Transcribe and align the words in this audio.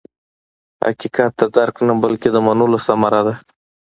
حقیقت 0.85 1.31
د 1.39 1.41
درک 1.55 1.75
نه، 1.87 1.93
بلکې 2.03 2.29
د 2.31 2.37
منلو 2.45 2.79
ثمره 2.87 3.21
ده. 3.27 3.33